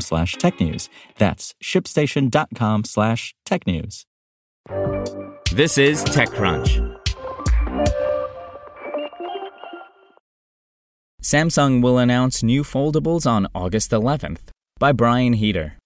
[0.00, 0.88] slash technews.
[1.18, 4.04] That's shipstation.com slash technews.
[5.52, 7.00] This is TechCrunch.
[11.22, 14.40] Samsung will announce new foldables on August 11th
[14.78, 15.78] by Brian Heater.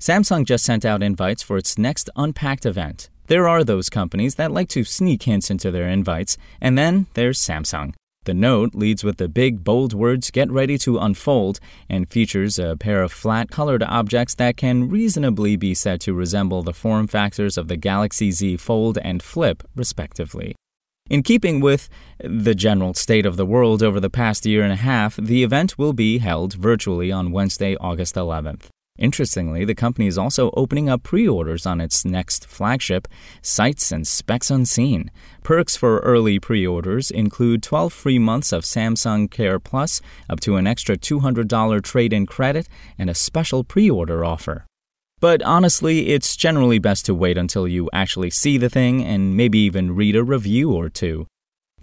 [0.00, 3.10] Samsung just sent out invites for its next Unpacked event.
[3.26, 7.38] There are those companies that like to sneak hints into their invites, and then there's
[7.38, 7.94] Samsung.
[8.24, 12.76] The note leads with the big, bold words Get ready to unfold and features a
[12.76, 17.58] pair of flat colored objects that can reasonably be said to resemble the form factors
[17.58, 20.54] of the Galaxy Z Fold and Flip, respectively.
[21.10, 24.76] In keeping with the general state of the world over the past year and a
[24.76, 28.70] half, the event will be held virtually on Wednesday, August 11th.
[28.96, 33.08] Interestingly, the company is also opening up pre orders on its next flagship,
[33.42, 35.10] Sights and Specs Unseen.
[35.42, 40.54] Perks for early pre orders include 12 free months of Samsung Care Plus, up to
[40.56, 44.64] an extra $200 trade in credit, and a special pre order offer.
[45.20, 49.58] But honestly, it's generally best to wait until you actually see the thing and maybe
[49.58, 51.26] even read a review or two.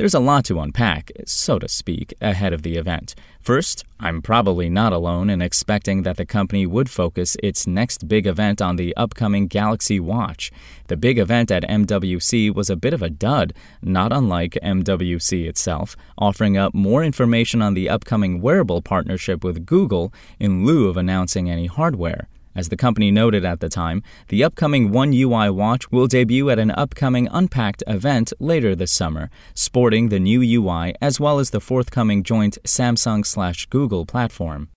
[0.02, 3.14] There's a lot to unpack, so to speak, ahead of the event.
[3.40, 8.26] First, I'm probably not alone in expecting that the company would focus its next big
[8.26, 10.52] event on the upcoming Galaxy Watch.
[10.88, 15.96] The big event at MWC was a bit of a dud, not unlike MWC itself,
[16.18, 21.48] offering up more information on the upcoming wearable partnership with Google in lieu of announcing
[21.48, 22.28] any hardware.
[22.54, 26.60] As the company noted at the time, the upcoming One UI watch will debut at
[26.60, 31.62] an upcoming Unpacked event later this summer, sporting the new UI as well as the
[31.62, 34.70] forthcoming joint Samsung slash Google platform.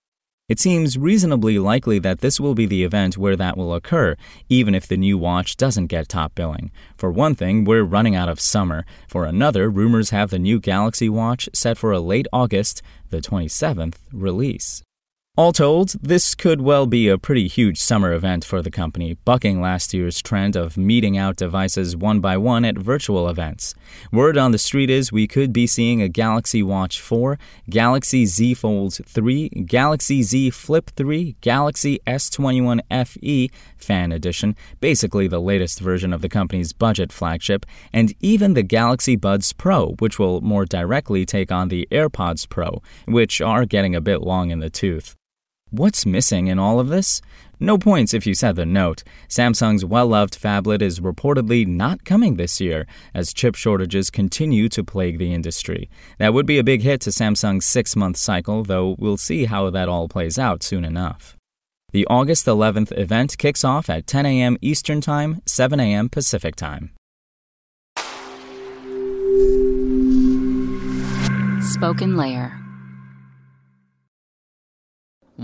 [0.47, 4.15] It seems reasonably likely that this will be the event where that will occur,
[4.47, 6.71] even if the new watch doesn't get top billing.
[6.97, 8.85] For one thing, we're running out of summer.
[9.07, 13.95] For another, rumors have the new Galaxy Watch set for a late August, the 27th,
[14.13, 14.83] release.
[15.37, 19.59] All told, this could well be a pretty huge summer event for the company, bucking
[19.59, 23.75] last year's trend of meting out devices one by one at virtual events.
[24.13, 27.37] Word on the street is we could be seeing a Galaxy Watch 4,
[27.69, 35.41] Galaxy Z Fold 3, Galaxy Z Flip 3, Galaxy S21 FE Fan Edition, basically the
[35.41, 40.39] latest version of the company's budget flagship, and even the Galaxy Buds Pro, which will
[40.39, 44.69] more directly take on the AirPods Pro, which are getting a bit long in the
[44.69, 45.13] tooth.
[45.77, 47.21] What's missing in all of this?
[47.59, 49.03] No points if you said the note.
[49.27, 54.85] Samsung's well loved phablet is reportedly not coming this year as chip shortages continue to
[54.85, 55.89] plague the industry.
[56.17, 59.69] That would be a big hit to Samsung's six month cycle, though we'll see how
[59.69, 61.35] that all plays out soon enough.
[61.91, 64.57] The August 11th event kicks off at 10 a.m.
[64.61, 66.07] Eastern Time, 7 a.m.
[66.07, 66.91] Pacific Time.
[71.61, 72.64] Spoken Layer.